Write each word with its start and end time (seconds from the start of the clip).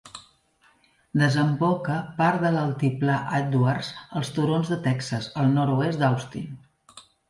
Desemboca 1.23 1.99
part 2.23 2.47
de 2.47 2.53
l'altiplà 2.57 3.19
Edwards 3.43 3.95
als 4.19 4.35
Turons 4.41 4.75
de 4.77 4.83
Texas, 4.91 5.33
al 5.41 5.57
nord-oest 5.63 6.05
d'Austin. 6.07 6.63